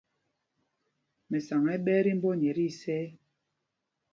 Mɛsaŋ 1.29 1.63
ɛ́ 1.71 1.71
ɛ́ 1.77 1.83
ɓɛɛ 1.85 1.99
tí 2.05 2.11
mbɔ 2.17 2.29
nyɛ 2.39 2.51
tí 2.57 2.63
isɛɛ. 2.69 3.05